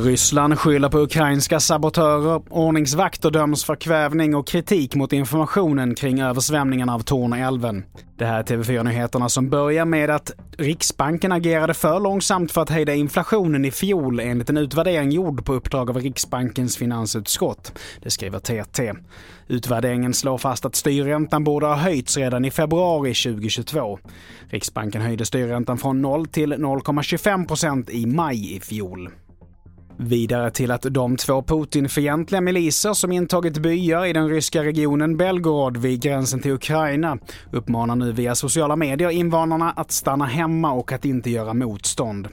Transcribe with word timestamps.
Ryssland 0.00 0.58
skyller 0.58 0.88
på 0.88 0.98
ukrainska 0.98 1.60
sabotörer, 1.60 2.42
ordningsvakter 2.50 3.30
döms 3.30 3.64
för 3.64 3.76
kvävning 3.76 4.34
och 4.34 4.46
kritik 4.46 4.94
mot 4.94 5.12
informationen 5.12 5.94
kring 5.94 6.20
översvämningarna 6.20 6.94
av 6.94 7.00
Torneälven. 7.00 7.84
Det 8.18 8.24
här 8.24 8.38
är 8.38 8.42
TV4-nyheterna 8.42 9.28
som 9.28 9.50
börjar 9.50 9.84
med 9.84 10.10
att 10.10 10.30
Riksbanken 10.58 11.32
agerade 11.32 11.74
för 11.74 12.00
långsamt 12.00 12.52
för 12.52 12.62
att 12.62 12.70
hejda 12.70 12.94
inflationen 12.94 13.64
i 13.64 13.70
fjol 13.70 14.20
enligt 14.20 14.50
en 14.50 14.56
utvärdering 14.56 15.10
gjord 15.10 15.44
på 15.44 15.54
uppdrag 15.54 15.90
av 15.90 15.96
Riksbankens 15.96 16.76
finansutskott. 16.76 17.72
Det 18.02 18.10
skriver 18.10 18.38
TT. 18.38 18.92
Utvärderingen 19.48 20.14
slår 20.14 20.38
fast 20.38 20.64
att 20.64 20.74
styrräntan 20.74 21.44
borde 21.44 21.66
ha 21.66 21.74
höjts 21.74 22.16
redan 22.16 22.44
i 22.44 22.50
februari 22.50 23.14
2022. 23.14 23.98
Riksbanken 24.48 25.02
höjde 25.02 25.24
styrräntan 25.24 25.78
från 25.78 26.02
0 26.02 26.26
till 26.26 26.54
0,25 26.54 27.46
procent 27.46 27.90
i 27.90 28.06
maj 28.06 28.56
i 28.56 28.60
fjol. 28.60 29.10
Vidare 30.02 30.50
till 30.50 30.70
att 30.70 30.82
de 30.82 31.16
två 31.16 31.42
Putin-fientliga 31.42 32.40
miliser 32.40 32.92
som 32.92 33.12
intagit 33.12 33.58
byar 33.58 34.06
i 34.06 34.12
den 34.12 34.28
ryska 34.28 34.64
regionen 34.64 35.16
Belgorod 35.16 35.76
vid 35.76 36.02
gränsen 36.02 36.40
till 36.40 36.52
Ukraina 36.52 37.18
uppmanar 37.52 37.96
nu 37.96 38.12
via 38.12 38.34
sociala 38.34 38.76
medier 38.76 39.10
invånarna 39.10 39.70
att 39.70 39.90
stanna 39.90 40.24
hemma 40.24 40.72
och 40.72 40.92
att 40.92 41.04
inte 41.04 41.30
göra 41.30 41.54
motstånd. 41.54 42.28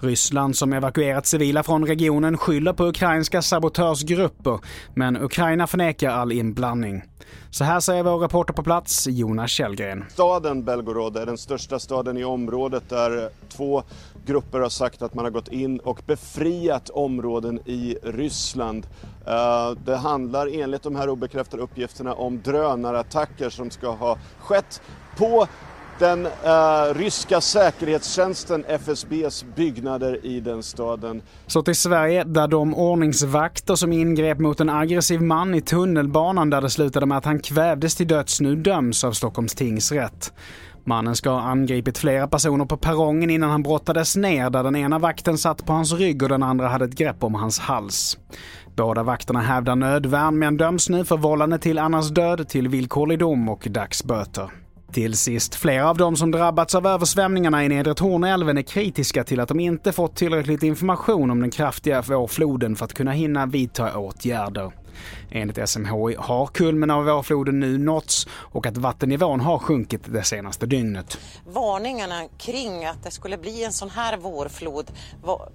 Ryssland 0.00 0.56
som 0.56 0.72
evakuerat 0.72 1.26
civila 1.26 1.62
från 1.62 1.86
regionen 1.86 2.36
skyller 2.36 2.72
på 2.72 2.86
ukrainska 2.86 3.42
sabotörsgrupper, 3.42 4.58
men 4.94 5.16
Ukraina 5.16 5.66
förnekar 5.66 6.10
all 6.10 6.32
inblandning. 6.32 7.02
Så 7.50 7.64
här 7.64 7.80
säger 7.80 8.02
vår 8.02 8.18
reporter 8.18 8.54
på 8.54 8.62
plats, 8.62 9.06
Jonas 9.06 9.50
Källgren. 9.50 10.04
Staden 10.08 10.64
Belgorod 10.64 11.16
är 11.16 11.26
den 11.26 11.38
största 11.38 11.78
staden 11.78 12.16
i 12.16 12.24
området 12.24 12.88
där 12.88 13.30
två 13.48 13.82
grupper 14.26 14.60
har 14.60 14.68
sagt 14.68 15.02
att 15.02 15.14
man 15.14 15.24
har 15.24 15.30
gått 15.30 15.48
in 15.48 15.78
och 15.78 16.02
befriat 16.06 16.90
områden 16.90 17.60
i 17.64 17.96
Ryssland. 18.02 18.86
Eh, 19.26 19.70
det 19.84 19.96
handlar 19.96 20.60
enligt 20.60 20.82
de 20.82 20.96
här 20.96 21.08
obekräftade 21.08 21.62
uppgifterna 21.62 22.14
om 22.14 22.42
drönarattacker 22.42 23.50
som 23.50 23.70
ska 23.70 23.90
ha 23.90 24.18
skett 24.38 24.82
på 25.16 25.46
den 25.98 26.26
eh, 26.26 26.94
ryska 26.94 27.40
säkerhetstjänsten 27.40 28.64
FSBs 28.68 29.44
byggnader 29.56 30.26
i 30.26 30.40
den 30.40 30.62
staden. 30.62 31.22
Så 31.46 31.62
till 31.62 31.76
Sverige, 31.76 32.24
där 32.24 32.48
de 32.48 32.74
ordningsvakter 32.74 33.74
som 33.74 33.92
ingrep 33.92 34.38
mot 34.38 34.60
en 34.60 34.68
aggressiv 34.68 35.20
man 35.20 35.54
i 35.54 35.60
tunnelbanan 35.60 36.50
där 36.50 36.60
det 36.60 36.70
slutade 36.70 37.06
med 37.06 37.18
att 37.18 37.24
han 37.24 37.40
kvävdes 37.40 37.94
till 37.94 38.08
döds 38.08 38.40
nu 38.40 38.56
döms 38.56 39.04
av 39.04 39.12
Stockholms 39.12 39.54
tingsrätt. 39.54 40.32
Mannen 40.84 41.16
ska 41.16 41.30
ha 41.30 41.40
angripit 41.40 41.98
flera 41.98 42.28
personer 42.28 42.64
på 42.64 42.76
perrongen 42.76 43.30
innan 43.30 43.50
han 43.50 43.62
brottades 43.62 44.16
ner 44.16 44.50
där 44.50 44.62
den 44.62 44.76
ena 44.76 44.98
vakten 44.98 45.38
satt 45.38 45.66
på 45.66 45.72
hans 45.72 45.92
rygg 45.92 46.22
och 46.22 46.28
den 46.28 46.42
andra 46.42 46.68
hade 46.68 46.84
ett 46.84 46.94
grepp 46.94 47.24
om 47.24 47.34
hans 47.34 47.58
hals. 47.58 48.18
Båda 48.76 49.02
vakterna 49.02 49.40
hävdar 49.40 49.76
nödvärn 49.76 50.38
men 50.38 50.56
döms 50.56 50.88
nu 50.88 51.04
för 51.04 51.16
vållande 51.16 51.58
till 51.58 51.78
annans 51.78 52.10
död 52.10 52.48
till 52.48 52.68
villkorlig 52.68 53.18
dom 53.18 53.48
och 53.48 53.66
dagsböter. 53.70 54.50
Till 54.92 55.16
sist, 55.16 55.54
flera 55.54 55.90
av 55.90 55.96
de 55.96 56.16
som 56.16 56.30
drabbats 56.30 56.74
av 56.74 56.86
översvämningarna 56.86 57.64
i 57.64 57.68
nedre 57.68 57.94
Torneälven 57.94 58.58
är 58.58 58.62
kritiska 58.62 59.24
till 59.24 59.40
att 59.40 59.48
de 59.48 59.60
inte 59.60 59.92
fått 59.92 60.16
tillräckligt 60.16 60.62
information 60.62 61.30
om 61.30 61.40
den 61.40 61.50
kraftiga 61.50 62.02
vårfloden 62.02 62.76
för 62.76 62.84
att 62.84 62.94
kunna 62.94 63.12
hinna 63.12 63.46
vidta 63.46 63.98
åtgärder. 63.98 64.72
Enligt 65.30 65.68
SMHI 65.68 66.16
har 66.18 66.46
kulmen 66.46 66.90
av 66.90 67.04
vårfloden 67.04 67.60
nu 67.60 67.78
nåtts 67.78 68.26
och 68.30 68.66
att 68.66 68.76
vattennivån 68.76 69.40
har 69.40 69.58
sjunkit 69.58 70.02
det 70.12 70.22
senaste 70.22 70.66
dygnet. 70.66 71.18
Varningarna 71.46 72.22
kring 72.38 72.84
att 72.84 73.04
det 73.04 73.10
skulle 73.10 73.38
bli 73.38 73.64
en 73.64 73.72
sån 73.72 73.90
här 73.90 74.16
vårflod 74.16 74.90
var 75.22 75.48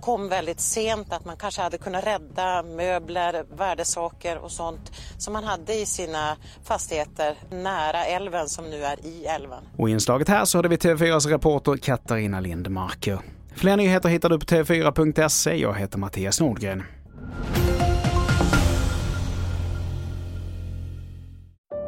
kom 0.00 0.28
väldigt 0.28 0.60
sent, 0.60 1.12
att 1.12 1.24
man 1.24 1.36
kanske 1.36 1.62
hade 1.62 1.78
kunnat 1.78 2.06
rädda 2.06 2.62
möbler, 2.62 3.44
värdesaker 3.56 4.38
och 4.38 4.50
sånt 4.50 4.92
som 5.18 5.32
man 5.32 5.44
hade 5.44 5.74
i 5.74 5.86
sina 5.86 6.36
fastigheter 6.64 7.34
nära 7.50 8.04
älven 8.04 8.48
som 8.48 8.70
nu 8.70 8.84
är 8.84 9.06
i 9.06 9.24
älven. 9.26 9.64
Och 9.76 9.88
i 9.88 9.92
inslaget 9.92 10.28
här 10.28 10.44
så 10.44 10.58
hade 10.58 10.68
vi 10.68 10.76
TV4s 10.76 11.28
reporter 11.28 11.76
Katarina 11.76 12.40
Lindmarker. 12.40 13.18
Fler 13.54 13.76
nyheter 13.76 14.08
hittar 14.08 14.28
du 14.28 14.38
på 14.38 14.46
tv4.se. 14.46 15.54
Jag 15.54 15.78
heter 15.78 15.98
Mattias 15.98 16.40
Nordgren. 16.40 16.82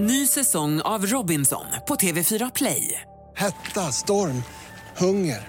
Ny 0.00 0.26
säsong 0.26 0.80
av 0.80 1.06
Robinson 1.06 1.64
på 1.88 1.94
TV4 1.94 2.50
Play. 2.54 3.00
Hetta, 3.36 3.80
storm, 3.80 4.42
hunger. 4.96 5.48